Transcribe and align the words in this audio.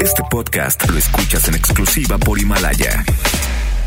Este 0.00 0.22
podcast 0.30 0.88
lo 0.88 0.98
escuchas 0.98 1.48
en 1.48 1.54
exclusiva 1.54 2.18
por 2.18 2.38
Himalaya. 2.38 3.04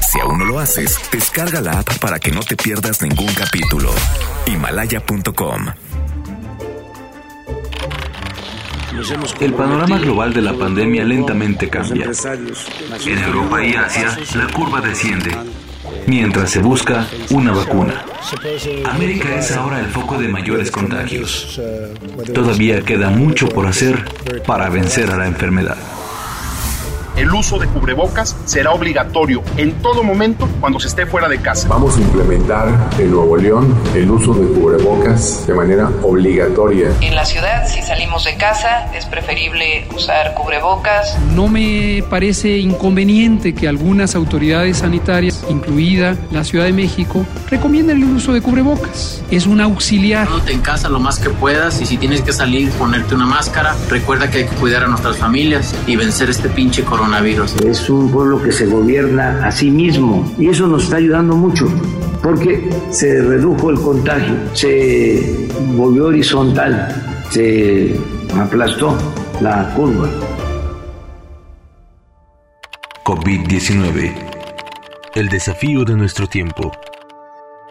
Si 0.01 0.19
aún 0.19 0.39
no 0.39 0.45
lo 0.45 0.59
haces, 0.59 0.97
descarga 1.11 1.61
la 1.61 1.79
app 1.79 1.99
para 1.99 2.19
que 2.19 2.31
no 2.31 2.41
te 2.41 2.55
pierdas 2.55 3.01
ningún 3.01 3.31
capítulo. 3.33 3.91
Himalaya.com 4.47 5.67
El 9.39 9.53
panorama 9.53 9.99
global 9.99 10.33
de 10.33 10.41
la 10.41 10.53
pandemia 10.53 11.03
lentamente 11.03 11.69
cambia. 11.69 12.09
En 13.05 13.17
Europa 13.19 13.63
y 13.63 13.75
Asia, 13.75 14.17
la 14.35 14.47
curva 14.53 14.81
desciende, 14.81 15.37
mientras 16.07 16.49
se 16.49 16.61
busca 16.61 17.07
una 17.29 17.51
vacuna. 17.51 18.05
América 18.85 19.35
es 19.35 19.51
ahora 19.51 19.79
el 19.79 19.87
foco 19.87 20.17
de 20.17 20.27
mayores 20.27 20.71
contagios. 20.71 21.59
Todavía 22.33 22.81
queda 22.81 23.09
mucho 23.09 23.47
por 23.49 23.67
hacer 23.67 24.05
para 24.45 24.69
vencer 24.69 25.11
a 25.11 25.17
la 25.17 25.27
enfermedad 25.27 25.77
el 27.15 27.33
uso 27.33 27.57
de 27.57 27.67
cubrebocas 27.67 28.35
será 28.45 28.71
obligatorio 28.71 29.41
en 29.55 29.71
todo 29.81 30.03
momento 30.03 30.49
cuando 30.59 30.79
se 30.79 30.87
esté 30.87 31.05
fuera 31.05 31.29
de 31.29 31.39
casa. 31.39 31.67
Vamos 31.69 31.97
a 31.97 32.01
implementar 32.01 32.89
en 32.99 33.11
Nuevo 33.11 33.37
León 33.37 33.73
el 33.93 34.11
uso 34.11 34.33
de 34.33 34.47
cubrebocas 34.47 35.47
de 35.47 35.53
manera 35.53 35.89
obligatoria. 36.03 36.89
En 37.01 37.15
la 37.15 37.25
ciudad, 37.25 37.65
si 37.67 37.81
salimos 37.81 38.25
de 38.25 38.35
casa, 38.35 38.93
es 38.93 39.05
preferible 39.05 39.87
usar 39.95 40.33
cubrebocas. 40.33 41.17
No 41.33 41.47
me 41.47 42.03
parece 42.09 42.57
inconveniente 42.57 43.55
que 43.55 43.67
algunas 43.67 44.15
autoridades 44.15 44.79
sanitarias, 44.79 45.43
incluida 45.49 46.17
la 46.31 46.43
Ciudad 46.43 46.65
de 46.65 46.73
México, 46.73 47.25
recomienden 47.49 48.03
el 48.03 48.09
uso 48.09 48.33
de 48.33 48.41
cubrebocas. 48.41 49.23
Es 49.31 49.47
un 49.47 49.61
auxiliar. 49.61 50.27
Quédate 50.27 50.51
en 50.51 50.61
casa 50.61 50.89
lo 50.89 50.99
más 50.99 51.19
que 51.19 51.29
puedas 51.29 51.79
y 51.81 51.85
si 51.85 51.97
tienes 51.97 52.21
que 52.21 52.33
salir, 52.33 52.69
ponerte 52.71 53.15
una 53.15 53.25
máscara. 53.25 53.75
Recuerda 53.89 54.29
que 54.29 54.39
hay 54.39 54.45
que 54.45 54.55
cuidar 54.55 54.83
a 54.83 54.87
nuestras 54.87 55.17
familias 55.17 55.73
y 55.87 55.95
vencer 55.95 56.29
este 56.29 56.49
pinche 56.49 56.83
coronavirus 56.83 57.04
es 57.65 57.89
un 57.89 58.11
pueblo 58.11 58.41
que 58.41 58.51
se 58.51 58.65
gobierna 58.65 59.45
a 59.45 59.51
sí 59.51 59.69
mismo 59.69 60.33
y 60.37 60.49
eso 60.49 60.67
nos 60.67 60.83
está 60.83 60.97
ayudando 60.97 61.35
mucho 61.35 61.67
porque 62.21 62.67
se 62.89 63.21
redujo 63.21 63.69
el 63.69 63.79
contagio, 63.79 64.33
se 64.53 65.47
volvió 65.75 66.05
horizontal, 66.05 67.23
se 67.29 67.95
aplastó 68.35 68.97
la 69.39 69.71
curva. 69.75 70.09
COVID-19. 73.03 74.13
El 75.13 75.29
desafío 75.29 75.85
de 75.85 75.95
nuestro 75.95 76.27
tiempo. 76.27 76.71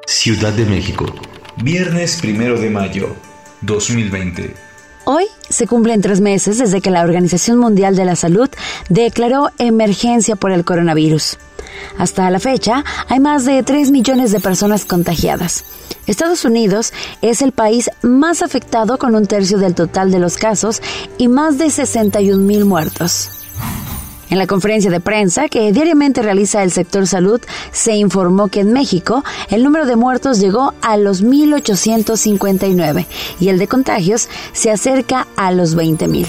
Ciudad 0.06 0.52
de 0.52 0.64
México. 0.64 1.06
Viernes 1.56 2.20
primero 2.20 2.58
de 2.58 2.70
mayo, 2.70 3.16
2020. 3.62 4.54
Hoy 5.06 5.26
se 5.50 5.66
cumplen 5.66 6.00
tres 6.00 6.22
meses 6.22 6.56
desde 6.56 6.80
que 6.80 6.90
la 6.90 7.02
Organización 7.02 7.58
Mundial 7.58 7.94
de 7.94 8.06
la 8.06 8.16
Salud 8.16 8.48
declaró 8.88 9.50
emergencia 9.58 10.36
por 10.36 10.52
el 10.52 10.64
coronavirus. 10.64 11.38
Hasta 11.98 12.30
la 12.30 12.40
fecha, 12.40 12.84
hay 13.08 13.20
más 13.20 13.44
de 13.44 13.62
3 13.62 13.90
millones 13.90 14.32
de 14.32 14.40
personas 14.40 14.84
contagiadas. 14.84 15.64
Estados 16.06 16.44
Unidos 16.44 16.92
es 17.22 17.40
el 17.40 17.52
país 17.52 17.90
más 18.02 18.42
afectado 18.42 18.98
con 18.98 19.14
un 19.14 19.26
tercio 19.26 19.58
del 19.58 19.74
total 19.74 20.10
de 20.10 20.18
los 20.18 20.36
casos 20.36 20.82
y 21.18 21.28
más 21.28 21.58
de 21.58 21.70
61 21.70 22.44
mil 22.44 22.64
muertos. 22.64 23.30
En 24.30 24.38
la 24.38 24.46
conferencia 24.46 24.90
de 24.90 25.00
prensa 25.00 25.48
que 25.48 25.72
diariamente 25.72 26.22
realiza 26.22 26.62
el 26.62 26.72
sector 26.72 27.06
salud, 27.06 27.40
se 27.72 27.94
informó 27.94 28.48
que 28.48 28.60
en 28.60 28.72
México 28.72 29.22
el 29.48 29.62
número 29.62 29.86
de 29.86 29.96
muertos 29.96 30.40
llegó 30.40 30.74
a 30.82 30.96
los 30.96 31.22
1.859 31.22 33.06
y 33.38 33.48
el 33.48 33.58
de 33.58 33.68
contagios 33.68 34.28
se 34.52 34.70
acerca 34.70 35.28
a 35.36 35.52
los 35.52 35.76
20.000. 35.76 36.26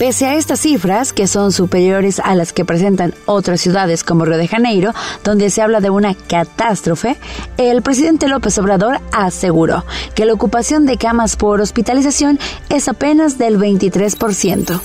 Pese 0.00 0.24
a 0.24 0.34
estas 0.34 0.60
cifras, 0.60 1.12
que 1.12 1.26
son 1.26 1.52
superiores 1.52 2.20
a 2.20 2.34
las 2.34 2.54
que 2.54 2.64
presentan 2.64 3.12
otras 3.26 3.60
ciudades 3.60 4.02
como 4.02 4.24
Río 4.24 4.38
de 4.38 4.48
Janeiro, 4.48 4.94
donde 5.24 5.50
se 5.50 5.60
habla 5.60 5.80
de 5.80 5.90
una 5.90 6.14
catástrofe, 6.14 7.18
el 7.58 7.82
presidente 7.82 8.26
López 8.26 8.56
Obrador 8.56 8.98
aseguró 9.12 9.84
que 10.14 10.24
la 10.24 10.32
ocupación 10.32 10.86
de 10.86 10.96
camas 10.96 11.36
por 11.36 11.60
hospitalización 11.60 12.38
es 12.70 12.88
apenas 12.88 13.36
del 13.36 13.58
23%. 13.58 14.80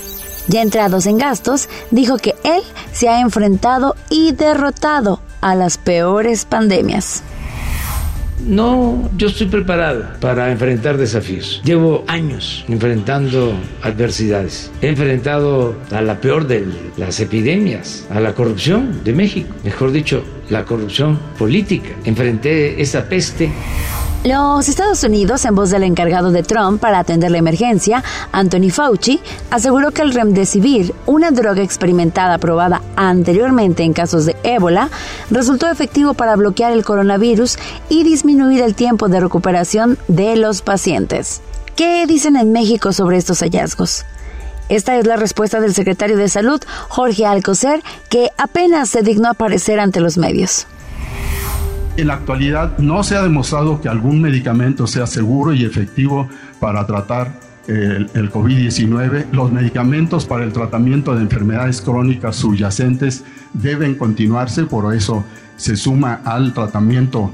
Ya 0.49 0.61
entrados 0.61 1.05
en 1.05 1.17
gastos, 1.17 1.69
dijo 1.91 2.17
que 2.17 2.35
él 2.43 2.61
se 2.91 3.07
ha 3.07 3.21
enfrentado 3.21 3.95
y 4.09 4.33
derrotado 4.33 5.21
a 5.39 5.55
las 5.55 5.77
peores 5.77 6.43
pandemias. 6.43 7.23
No, 8.39 9.09
yo 9.17 9.27
estoy 9.27 9.47
preparado 9.47 10.05
para 10.19 10.51
enfrentar 10.51 10.97
desafíos. 10.97 11.61
Llevo 11.63 12.03
años 12.07 12.65
enfrentando 12.67 13.53
adversidades. 13.81 14.71
He 14.81 14.89
enfrentado 14.89 15.75
a 15.91 16.01
la 16.01 16.19
peor 16.19 16.47
de 16.47 16.65
las 16.97 17.19
epidemias, 17.19 18.05
a 18.09 18.19
la 18.19 18.33
corrupción 18.33 19.03
de 19.03 19.13
México, 19.13 19.53
mejor 19.63 19.91
dicho, 19.91 20.23
la 20.49 20.65
corrupción 20.65 21.19
política. 21.37 21.89
Enfrenté 22.03 22.81
esa 22.81 23.07
peste 23.07 23.51
los 24.25 24.67
Estados 24.67 25.03
Unidos, 25.03 25.45
en 25.45 25.53
voz 25.53 25.69
del 25.69 25.83
encargado 25.83 26.31
de 26.31 26.41
Trump 26.41 26.81
para 26.81 26.97
atender 26.97 27.29
la 27.29 27.37
emergencia, 27.37 28.03
Anthony 28.31 28.71
Fauci, 28.71 29.19
aseguró 29.51 29.91
que 29.91 30.01
el 30.01 30.13
remdesivir, 30.13 30.95
una 31.05 31.29
droga 31.29 31.61
experimentada 31.61 32.39
probada 32.39 32.81
anteriormente 32.95 33.83
en 33.83 33.93
casos 33.93 34.25
de 34.25 34.35
ébola, 34.41 34.89
resultó 35.29 35.69
efectivo 35.69 36.15
para 36.15 36.35
bloquear 36.35 36.71
el 36.71 36.83
coronavirus 36.83 37.57
y 37.87 38.03
disminuir 38.03 38.63
el 38.63 38.73
tiempo 38.73 39.09
de 39.09 39.19
recuperación 39.19 39.99
de 40.07 40.35
los 40.37 40.63
pacientes. 40.63 41.41
¿Qué 41.75 42.07
dicen 42.07 42.35
en 42.35 42.51
México 42.51 42.93
sobre 42.93 43.17
estos 43.17 43.41
hallazgos? 43.41 44.05
Esta 44.69 44.97
es 44.97 45.05
la 45.05 45.17
respuesta 45.17 45.59
del 45.59 45.75
secretario 45.75 46.17
de 46.17 46.29
Salud, 46.29 46.59
Jorge 46.89 47.27
Alcocer, 47.27 47.83
que 48.09 48.31
apenas 48.39 48.89
se 48.89 49.03
dignó 49.03 49.29
aparecer 49.29 49.79
ante 49.79 49.99
los 49.99 50.17
medios. 50.17 50.65
En 51.97 52.07
la 52.07 52.15
actualidad 52.15 52.77
no 52.77 53.03
se 53.03 53.15
ha 53.15 53.23
demostrado 53.23 53.79
que 53.79 53.87
algún 53.87 54.21
medicamento 54.21 54.85
sea 54.85 55.07
seguro 55.07 55.53
y 55.53 55.63
efectivo 55.63 56.27
para 56.59 56.85
tratar 56.85 57.39
el, 57.67 58.09
el 58.13 58.31
COVID-19. 58.31 59.31
Los 59.31 59.51
medicamentos 59.51 60.25
para 60.25 60.43
el 60.43 60.51
tratamiento 60.51 61.15
de 61.15 61.21
enfermedades 61.21 61.81
crónicas 61.81 62.35
subyacentes 62.35 63.23
deben 63.53 63.95
continuarse, 63.95 64.65
por 64.65 64.93
eso 64.93 65.23
se 65.55 65.77
suma 65.77 66.21
al 66.25 66.53
tratamiento 66.53 67.31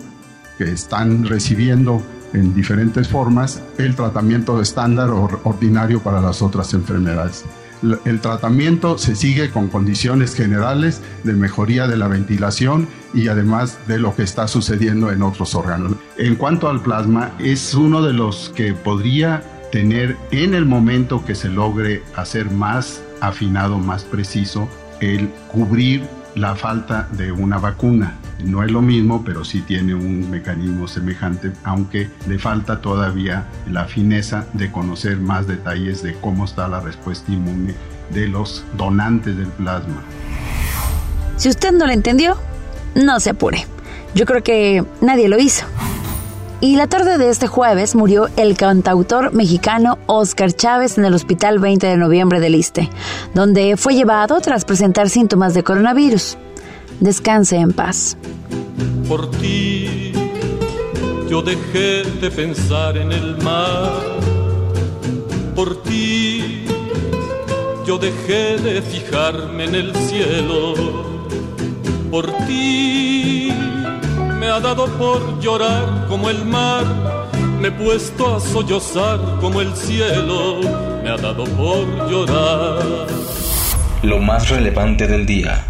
que 0.60 0.66
están 0.66 1.26
recibiendo 1.26 2.04
en 2.34 2.54
diferentes 2.54 3.08
formas 3.08 3.64
el 3.80 3.96
tratamiento 3.96 4.62
estándar 4.62 5.10
o 5.10 5.42
ordinario 5.44 6.02
para 6.02 6.22
las 6.22 6.44
otras 6.44 6.74
enfermedades 6.76 7.46
el 8.06 8.20
tratamiento 8.22 8.98
se 8.98 9.16
sigue 9.16 9.50
con 9.50 9.68
condiciones 9.68 10.36
generales 10.36 11.02
de 11.24 11.34
mejoría 11.34 11.88
de 11.88 11.98
la 11.98 12.08
ventilación 12.08 12.88
y 13.14 13.28
además 13.28 13.78
de 13.88 14.00
lo 14.00 14.16
que 14.16 14.24
está 14.24 14.48
sucediendo 14.48 15.12
en 15.12 15.24
otros 15.24 15.56
órganos. 15.56 15.94
En 16.18 16.36
cuanto 16.36 16.70
al 16.70 16.82
plasma, 16.82 17.32
es 17.40 17.74
uno 17.74 18.02
de 18.02 18.14
los 18.14 18.52
que 18.56 18.74
podría 18.74 19.44
tener 19.72 20.18
en 20.32 20.54
el 20.54 20.66
momento 20.66 21.24
que 21.26 21.36
se 21.36 21.50
logre 21.50 22.04
hacer 22.16 22.52
más 22.52 23.02
afinado, 23.22 23.78
más 23.78 24.04
preciso, 24.04 24.68
el 25.00 25.30
cubrir 25.52 26.08
la 26.36 26.56
falta 26.56 27.08
de 27.14 27.32
una 27.32 27.58
vacuna. 27.58 28.21
No 28.44 28.64
es 28.64 28.72
lo 28.72 28.82
mismo, 28.82 29.24
pero 29.24 29.44
sí 29.46 29.62
tiene 29.62 29.94
un 29.94 30.30
mecanismo 30.30 30.88
semejante, 30.88 31.52
aunque 31.64 32.10
le 32.28 32.40
falta 32.40 32.82
todavía 32.82 33.46
la 33.70 33.86
fineza 33.86 34.46
de 34.54 34.72
conocer 34.72 35.18
más 35.18 35.48
detalles 35.48 36.02
de 36.04 36.16
cómo 36.16 36.46
está 36.46 36.68
la 36.68 36.80
respuesta 36.80 37.32
inmune 37.32 37.74
de 38.14 38.28
los 38.28 38.64
donantes 38.78 39.38
del 39.38 39.48
plasma. 39.48 40.02
Si 41.38 41.50
usted 41.50 41.72
no 41.72 41.86
lo 41.86 41.92
entendió, 41.92 42.38
no 42.96 43.20
se 43.20 43.32
apure. 43.32 43.66
Yo 44.14 44.26
creo 44.26 44.44
que 44.44 44.84
nadie 45.02 45.30
lo 45.30 45.40
hizo. 45.40 45.66
Y 46.60 46.76
la 46.76 46.86
tarde 46.86 47.18
de 47.18 47.30
este 47.30 47.48
jueves 47.48 47.96
murió 47.96 48.28
el 48.38 48.56
cantautor 48.56 49.34
mexicano 49.34 49.98
Oscar 50.06 50.54
Chávez 50.54 51.00
en 51.00 51.06
el 51.06 51.16
Hospital 51.16 51.58
20 51.58 51.88
de 51.88 51.98
Noviembre 51.98 52.40
del 52.40 52.54
Iste, 52.54 52.88
donde 53.34 53.78
fue 53.78 53.96
llevado 53.96 54.40
tras 54.42 54.64
presentar 54.64 55.10
síntomas 55.10 55.56
de 55.56 55.64
coronavirus. 55.64 56.38
Descanse 57.02 57.58
en 57.58 57.74
paz. 57.74 58.16
Por 59.08 59.32
ti 59.32 60.14
yo 61.28 61.42
dejé 61.42 62.04
de 62.22 62.30
pensar 62.30 62.96
en 62.96 63.12
el 63.12 63.38
mar. 63.38 63.90
Por 65.56 65.82
ti 65.82 66.64
yo 67.88 67.98
dejé 67.98 68.58
de 68.58 68.84
fijarme 68.84 69.64
en 69.64 69.76
el 69.76 69.96
cielo. 69.96 70.76
Por 72.12 72.32
ti 72.46 73.52
me 74.40 74.46
ha 74.46 74.60
dado 74.60 74.86
por 75.00 75.40
llorar 75.40 76.06
como 76.08 76.30
el 76.30 76.46
mar, 76.46 76.86
me 77.60 77.70
he 77.70 77.72
puesto 77.72 78.36
a 78.36 78.40
sollozar 78.40 79.20
como 79.40 79.60
el 79.62 79.76
cielo, 79.76 80.60
me 81.04 81.10
ha 81.10 81.18
dado 81.18 81.46
por 81.46 82.12
llorar. 82.12 83.08
Lo 84.04 84.20
más 84.20 84.50
relevante 84.50 85.08
del 85.08 85.26
día. 85.26 85.66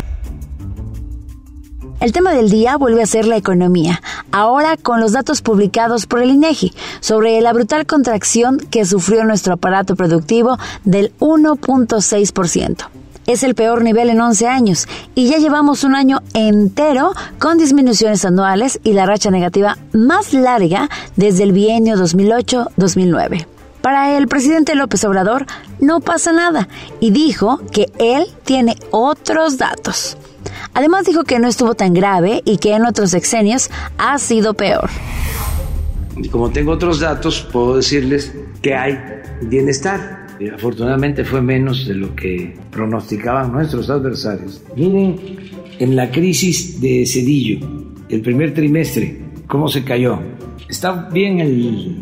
El 2.01 2.13
tema 2.13 2.33
del 2.33 2.49
día 2.49 2.77
vuelve 2.77 3.03
a 3.03 3.05
ser 3.05 3.27
la 3.27 3.37
economía, 3.37 4.01
ahora 4.31 4.75
con 4.75 4.99
los 4.99 5.11
datos 5.11 5.43
publicados 5.43 6.07
por 6.07 6.19
el 6.19 6.31
INEGI 6.31 6.73
sobre 6.99 7.39
la 7.41 7.53
brutal 7.53 7.85
contracción 7.85 8.57
que 8.57 8.85
sufrió 8.85 9.23
nuestro 9.23 9.53
aparato 9.53 9.95
productivo 9.95 10.57
del 10.83 11.13
1.6%. 11.19 12.87
Es 13.27 13.43
el 13.43 13.53
peor 13.53 13.83
nivel 13.83 14.09
en 14.09 14.19
11 14.19 14.47
años 14.47 14.87
y 15.13 15.27
ya 15.27 15.37
llevamos 15.37 15.83
un 15.83 15.93
año 15.93 16.23
entero 16.33 17.13
con 17.37 17.59
disminuciones 17.59 18.25
anuales 18.25 18.79
y 18.83 18.93
la 18.93 19.05
racha 19.05 19.29
negativa 19.29 19.77
más 19.93 20.33
larga 20.33 20.89
desde 21.17 21.43
el 21.43 21.51
bienio 21.51 21.97
2008-2009. 21.97 23.45
Para 23.83 24.17
el 24.17 24.27
presidente 24.27 24.73
López 24.73 25.03
Obrador 25.03 25.45
no 25.79 25.99
pasa 25.99 26.31
nada 26.31 26.67
y 26.99 27.11
dijo 27.11 27.59
que 27.71 27.91
él 27.99 28.25
tiene 28.43 28.75
otros 28.89 29.59
datos. 29.59 30.17
Además 30.73 31.05
dijo 31.05 31.23
que 31.23 31.39
no 31.39 31.47
estuvo 31.47 31.75
tan 31.75 31.93
grave 31.93 32.41
y 32.45 32.57
que 32.57 32.73
en 32.73 32.85
otros 32.85 33.11
sexenios 33.11 33.69
ha 33.97 34.17
sido 34.17 34.53
peor. 34.53 34.89
Y 36.17 36.29
como 36.29 36.49
tengo 36.49 36.71
otros 36.71 36.99
datos, 36.99 37.47
puedo 37.51 37.77
decirles 37.77 38.33
que 38.61 38.75
hay 38.75 38.97
bienestar. 39.41 40.27
Y 40.39 40.49
afortunadamente 40.49 41.23
fue 41.23 41.41
menos 41.41 41.85
de 41.87 41.93
lo 41.93 42.15
que 42.15 42.57
pronosticaban 42.71 43.51
nuestros 43.51 43.89
adversarios. 43.89 44.61
Miren 44.75 45.19
en 45.79 45.95
la 45.95 46.11
crisis 46.11 46.79
de 46.81 47.05
Cedillo, 47.05 47.67
el 48.09 48.21
primer 48.21 48.53
trimestre, 48.53 49.21
cómo 49.47 49.67
se 49.67 49.83
cayó. 49.83 50.19
Está 50.69 51.09
bien 51.11 51.39
el, 51.39 51.97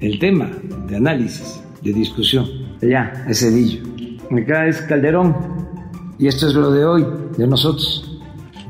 el 0.00 0.18
tema 0.18 0.50
de 0.86 0.96
análisis, 0.96 1.60
de 1.82 1.92
discusión. 1.92 2.46
Allá, 2.82 3.24
es 3.28 3.40
Cedillo. 3.40 3.82
Acá 4.30 4.66
es 4.66 4.80
Calderón. 4.82 5.34
Y 6.18 6.28
esto 6.28 6.46
es 6.46 6.54
lo 6.54 6.70
de 6.70 6.84
hoy, 6.84 7.06
de 7.36 7.46
nosotros, 7.46 8.11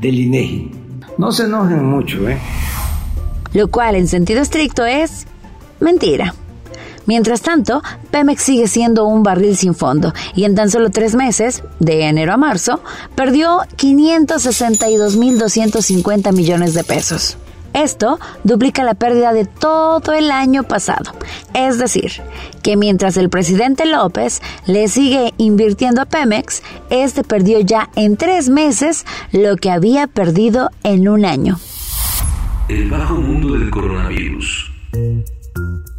del 0.02 0.19
INEGI. 0.19 0.70
No 1.16 1.32
se 1.32 1.44
enojen 1.44 1.82
mucho, 1.84 2.28
¿eh? 2.28 2.38
Lo 3.54 3.70
cual 3.70 3.94
en 3.94 4.08
sentido 4.08 4.43
estricto 4.43 4.84
es 4.84 5.26
mentira. 5.81 6.34
Mientras 7.06 7.40
tanto, 7.43 7.82
Pemex 8.10 8.43
sigue 8.43 8.66
siendo 8.69 9.06
un 9.06 9.22
barril 9.22 9.56
sin 9.56 9.75
fondo 9.75 10.12
y 10.34 10.44
en 10.44 10.54
tan 10.54 10.70
solo 10.70 10.90
tres 10.90 11.14
meses, 11.14 11.62
de 11.81 12.04
enero 12.04 12.32
a 12.32 12.37
marzo, 12.37 12.81
perdió 13.14 13.60
562.250 13.76 16.32
millones 16.32 16.75
de 16.75 16.84
pesos. 16.84 17.38
Esto 17.74 18.19
duplica 18.44 18.84
la 18.84 18.94
pérdida 18.94 19.32
de 19.32 19.44
todo 19.44 20.12
el 20.12 20.30
año 20.30 20.62
pasado. 20.62 21.12
Es 21.54 21.78
decir, 21.78 22.12
que 22.62 22.76
mientras 22.76 23.16
el 23.16 23.30
presidente 23.30 23.86
López 23.86 24.42
le 24.66 24.88
sigue 24.88 25.32
invirtiendo 25.38 26.02
a 26.02 26.06
Pemex, 26.06 26.62
este 26.90 27.24
perdió 27.24 27.60
ya 27.60 27.88
en 27.96 28.16
tres 28.16 28.48
meses 28.48 29.04
lo 29.32 29.56
que 29.56 29.70
había 29.70 30.06
perdido 30.06 30.70
en 30.82 31.08
un 31.08 31.24
año. 31.24 31.58
El 32.69 32.90
bajo 32.90 33.14
mundo 33.14 33.54
del 33.54 33.70
coronavirus. 33.70 34.70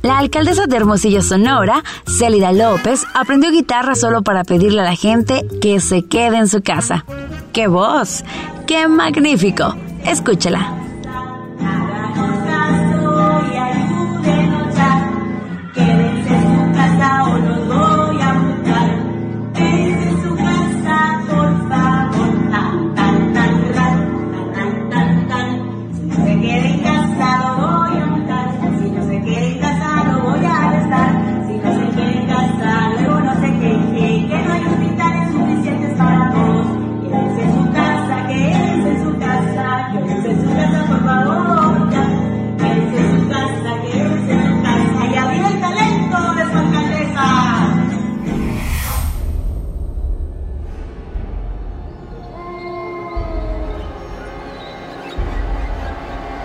La 0.02 0.18
alcaldesa 0.18 0.66
de 0.68 0.76
Hermosillo, 0.76 1.22
Sonora, 1.22 1.84
Célida 2.06 2.52
López, 2.52 3.06
aprendió 3.14 3.52
guitarra 3.52 3.96
solo 3.96 4.22
para 4.22 4.44
pedirle 4.44 4.82
a 4.82 4.86
la 4.86 4.96
gente 4.96 5.46
que 5.62 5.80
se 5.80 6.04
quede 6.04 6.38
en 6.38 6.50
su 6.50 6.62
casa. 6.62 7.06
¡Qué 7.54 7.68
voz! 7.68 8.24
¡Qué 8.68 8.88
magnífico! 8.88 9.76
Escúchela. 10.06 10.83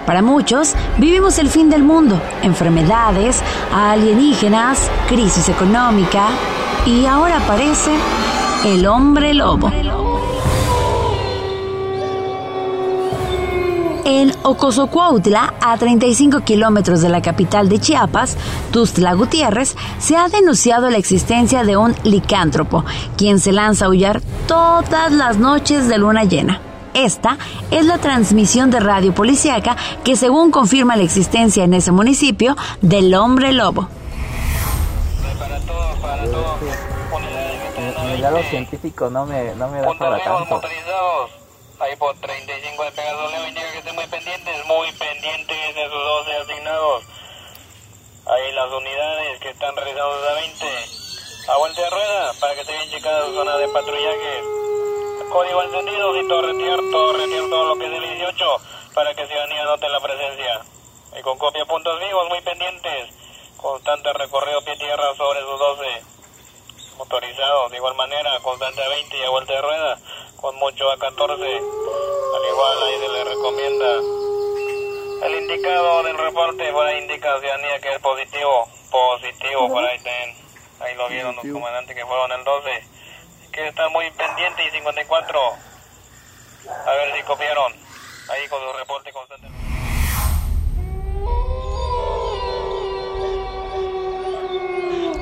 Para 0.08 0.22
muchos, 0.22 0.74
vivimos 0.96 1.38
el 1.38 1.50
fin 1.50 1.68
del 1.68 1.82
mundo, 1.82 2.18
enfermedades, 2.42 3.42
alienígenas, 3.74 4.90
crisis 5.06 5.50
económica 5.50 6.28
y 6.86 7.04
ahora 7.04 7.36
aparece 7.36 7.90
el 8.64 8.86
hombre 8.86 9.34
lobo. 9.34 9.70
En 14.06 14.32
Ocosocuautla, 14.44 15.52
a 15.60 15.76
35 15.76 16.40
kilómetros 16.40 17.02
de 17.02 17.10
la 17.10 17.20
capital 17.20 17.68
de 17.68 17.78
Chiapas, 17.78 18.38
Tustla 18.70 19.12
Gutiérrez, 19.12 19.76
se 19.98 20.16
ha 20.16 20.30
denunciado 20.30 20.88
la 20.88 20.96
existencia 20.96 21.64
de 21.64 21.76
un 21.76 21.94
licántropo, 22.04 22.82
quien 23.18 23.40
se 23.40 23.52
lanza 23.52 23.84
a 23.84 23.88
aullar 23.88 24.22
todas 24.46 25.12
las 25.12 25.36
noches 25.36 25.86
de 25.86 25.98
luna 25.98 26.24
llena. 26.24 26.62
Esta 26.94 27.38
es 27.70 27.86
la 27.86 27.98
transmisión 27.98 28.70
de 28.70 28.80
radio 28.80 29.14
policíaca 29.14 29.76
que 30.04 30.16
según 30.16 30.50
confirma 30.50 30.96
la 30.96 31.02
existencia 31.02 31.64
en 31.64 31.74
ese 31.74 31.92
municipio 31.92 32.56
del 32.80 33.14
hombre 33.14 33.52
lobo. 33.52 33.88
Para 35.38 35.60
todo, 35.60 35.94
para 36.00 36.24
todo. 36.24 36.58
Mi 38.10 38.18
lado 38.18 38.42
científico 38.50 39.10
no 39.10 39.26
me, 39.26 39.54
no 39.54 39.68
me 39.68 39.80
da 39.80 39.92
para 39.98 40.18
tanto. 40.22 40.60
Ahí 41.80 41.94
por 41.94 42.16
35 42.16 42.84
de 42.84 42.90
Pegaso 42.90 43.30
Leo 43.30 43.48
indica 43.48 43.70
que 43.70 43.78
estén 43.78 43.94
muy 43.94 44.06
pendientes, 44.06 44.66
muy 44.66 44.92
pendientes 44.92 45.74
de 45.74 45.84
sus 45.84 45.92
12 45.92 46.36
asignados. 46.36 47.04
Ahí 48.26 48.52
las 48.52 48.72
unidades 48.72 49.40
que 49.40 49.50
están 49.50 49.76
realizados 49.76 50.28
a 50.28 50.32
20. 50.34 50.66
A 51.48 51.56
vuelta 51.58 51.80
de 51.80 51.90
rueda 51.90 52.32
para 52.40 52.54
que 52.54 52.60
estén 52.62 52.90
checada 52.90 53.26
su 53.26 53.34
zona 53.34 53.56
de 53.56 53.68
patrullaje. 53.68 54.57
Código 55.30 55.62
encendido 55.62 56.16
y 56.16 56.26
todo 56.26 56.42
retiro, 56.42 57.50
todo 57.50 57.66
lo 57.66 57.76
que 57.76 57.84
es 57.84 57.90
del 57.90 58.02
18 58.02 58.44
para 58.94 59.14
que 59.14 59.26
ciudadanía 59.26 59.64
note 59.64 59.88
la 59.88 60.00
presencia. 60.00 60.60
Y 61.18 61.22
con 61.22 61.36
copia 61.38 61.64
puntos 61.66 62.00
vivos 62.00 62.28
muy 62.28 62.40
pendientes. 62.40 63.14
Constante 63.56 64.12
recorrido 64.14 64.62
pie 64.62 64.76
tierra 64.76 65.14
sobre 65.16 65.40
sus 65.40 65.58
12 65.58 65.84
motorizados. 66.96 67.70
De 67.70 67.76
igual 67.76 67.94
manera, 67.94 68.40
constante 68.40 68.82
a 68.82 68.88
20 68.88 69.18
y 69.18 69.22
a 69.22 69.30
vuelta 69.30 69.52
de 69.52 69.60
rueda. 69.60 69.98
Con 70.36 70.56
mucho 70.56 70.90
a 70.90 70.98
14. 70.98 71.44
Al 71.44 72.48
igual 72.50 72.82
ahí 72.82 72.98
se 72.98 73.08
le 73.08 73.24
recomienda. 73.24 73.92
El 75.26 75.34
indicado 75.42 76.02
del 76.04 76.16
reporte 76.16 76.72
por 76.72 76.86
ahí 76.86 76.98
indica 77.02 77.38
ciudadanía 77.38 77.80
que 77.80 77.92
es 77.92 77.98
positivo. 78.00 78.68
Positivo, 78.90 79.68
por 79.68 79.84
ahí 79.84 79.98
ten. 79.98 80.34
Ahí 80.80 80.94
lo 80.94 81.08
vieron 81.08 81.36
los 81.36 81.44
comandantes 81.44 81.94
que 81.94 82.06
fueron 82.06 82.32
el 82.32 82.44
12 82.44 82.87
que 83.58 83.88
muy 83.90 84.10
pendiente 84.12 84.64
y 84.66 84.70
54. 84.70 85.40
A 86.86 86.90
ver 86.92 87.16
si 87.16 87.22
copiaron. 87.24 87.72
Ahí 88.30 88.48
con 88.48 88.60
su 88.60 88.78
reporte 88.78 89.12
constante. 89.12 89.48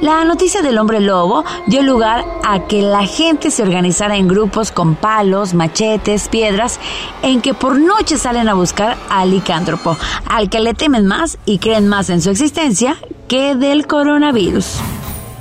La 0.02 0.24
noticia 0.24 0.60
del 0.60 0.76
hombre 0.76 1.00
lobo 1.00 1.44
dio 1.66 1.82
lugar 1.82 2.24
a 2.44 2.66
que 2.66 2.82
la 2.82 3.06
gente 3.06 3.50
se 3.50 3.62
organizara 3.62 4.16
en 4.16 4.28
grupos 4.28 4.70
con 4.70 4.94
palos, 4.94 5.54
machetes, 5.54 6.28
piedras, 6.28 6.78
en 7.22 7.40
que 7.40 7.54
por 7.54 7.78
noche 7.78 8.18
salen 8.18 8.48
a 8.48 8.54
buscar 8.54 8.98
al 9.08 9.30
licántropo, 9.30 9.96
al 10.28 10.50
que 10.50 10.60
le 10.60 10.74
temen 10.74 11.06
más 11.06 11.38
y 11.46 11.58
creen 11.58 11.88
más 11.88 12.10
en 12.10 12.20
su 12.20 12.30
existencia 12.30 12.98
que 13.26 13.54
del 13.54 13.86
coronavirus. 13.86 14.80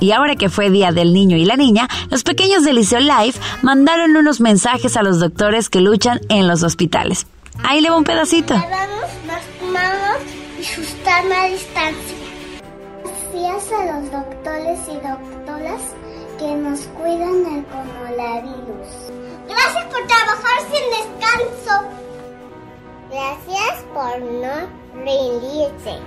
Y 0.00 0.12
ahora 0.12 0.36
que 0.36 0.50
fue 0.50 0.70
Día 0.70 0.92
del 0.92 1.12
Niño 1.12 1.36
y 1.36 1.44
la 1.44 1.56
Niña, 1.56 1.88
los 2.10 2.22
pequeños 2.22 2.64
de 2.64 2.72
Liceo 2.72 3.00
Life 3.00 3.40
mandaron 3.62 4.16
unos 4.16 4.40
mensajes 4.40 4.96
a 4.96 5.02
los 5.02 5.20
doctores 5.20 5.68
que 5.70 5.80
luchan 5.80 6.20
en 6.28 6.46
los 6.46 6.62
hospitales. 6.62 7.26
Ahí 7.64 7.80
le 7.80 7.90
va 7.90 7.96
un 7.96 8.04
pedacito. 8.04 8.54
Lavamos 8.54 9.10
manos 9.72 10.18
y 10.58 10.64
sustarme 10.64 11.34
a 11.34 11.48
distancia. 11.48 12.16
Gracias 13.32 13.80
a 13.80 14.00
los 14.00 14.10
doctores 14.12 14.78
y 14.88 14.94
doctoras 14.94 15.82
que 16.38 16.54
nos 16.54 16.80
cuidan 16.80 17.44
del 17.44 17.64
coronavirus. 17.64 18.88
Gracias 19.48 19.84
por 19.84 20.06
trabajar 20.06 20.58
sin 20.72 20.84
descanso. 20.90 21.88
Gracias 23.10 23.84
por 23.94 24.20
no 24.20 24.68
rendirse. 25.04 25.98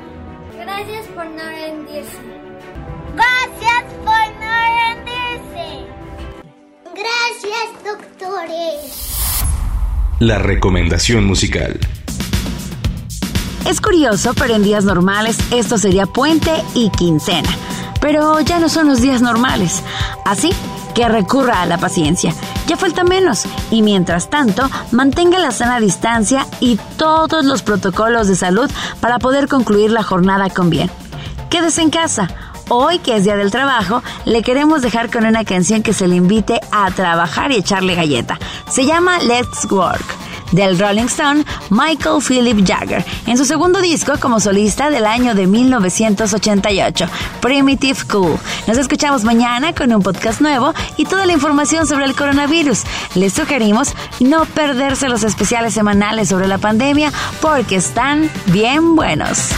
Gracias 0.57 1.07
por 1.15 1.25
no 1.25 1.43
rendirse. 1.43 2.38
Gracias, 7.09 7.83
doctores. 7.83 9.13
La 10.19 10.37
recomendación 10.37 11.25
musical. 11.25 11.79
Es 13.65 13.81
curioso, 13.81 14.33
pero 14.35 14.55
en 14.55 14.63
días 14.63 14.83
normales 14.83 15.37
esto 15.51 15.77
sería 15.77 16.05
puente 16.05 16.51
y 16.75 16.89
quincena. 16.91 17.49
Pero 18.01 18.39
ya 18.41 18.59
no 18.59 18.69
son 18.69 18.87
los 18.87 19.01
días 19.01 19.21
normales. 19.21 19.83
Así 20.25 20.51
que 20.93 21.07
recurra 21.07 21.61
a 21.61 21.65
la 21.65 21.77
paciencia. 21.77 22.33
Ya 22.67 22.77
falta 22.77 23.03
menos 23.03 23.45
y 23.71 23.81
mientras 23.81 24.29
tanto 24.29 24.69
mantenga 24.91 25.39
la 25.39 25.51
sana 25.51 25.79
distancia 25.79 26.45
y 26.59 26.77
todos 26.97 27.45
los 27.45 27.63
protocolos 27.63 28.27
de 28.27 28.35
salud 28.35 28.69
para 29.01 29.19
poder 29.19 29.47
concluir 29.47 29.91
la 29.91 30.03
jornada 30.03 30.49
con 30.49 30.69
bien. 30.69 30.91
Quédese 31.49 31.81
en 31.81 31.89
casa 31.89 32.29
hoy 32.69 32.99
que 32.99 33.17
es 33.17 33.23
Día 33.23 33.35
del 33.35 33.51
Trabajo, 33.51 34.01
le 34.25 34.41
queremos 34.41 34.81
dejar 34.81 35.11
con 35.11 35.25
una 35.25 35.43
canción 35.43 35.83
que 35.83 35.93
se 35.93 36.07
le 36.07 36.15
invite 36.15 36.59
a 36.71 36.89
trabajar 36.91 37.51
y 37.51 37.55
echarle 37.55 37.95
galleta. 37.95 38.39
Se 38.69 38.85
llama 38.85 39.19
Let's 39.19 39.69
Work 39.69 40.29
del 40.51 40.79
Rolling 40.79 41.05
Stone 41.05 41.43
Michael 41.69 42.21
Philip 42.21 42.65
Jagger 42.65 43.05
en 43.27 43.37
su 43.37 43.45
segundo 43.45 43.81
disco 43.81 44.13
como 44.19 44.39
solista 44.39 44.89
del 44.89 45.05
año 45.05 45.35
de 45.35 45.47
1988, 45.47 47.05
Primitive 47.41 47.99
Cool. 48.09 48.37
Nos 48.67 48.77
escuchamos 48.77 49.23
mañana 49.23 49.73
con 49.73 49.93
un 49.93 50.01
podcast 50.01 50.41
nuevo 50.41 50.73
y 50.97 51.05
toda 51.05 51.25
la 51.25 51.33
información 51.33 51.87
sobre 51.87 52.05
el 52.05 52.15
coronavirus. 52.15 52.83
Les 53.15 53.33
sugerimos 53.33 53.93
no 54.19 54.45
perderse 54.45 55.09
los 55.09 55.23
especiales 55.23 55.73
semanales 55.73 56.29
sobre 56.29 56.47
la 56.47 56.57
pandemia 56.57 57.11
porque 57.41 57.75
están 57.75 58.29
bien 58.47 58.95
buenos. 58.95 59.49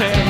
sé. 0.00 0.29